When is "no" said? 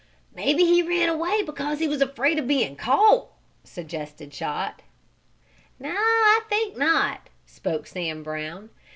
5.79-5.91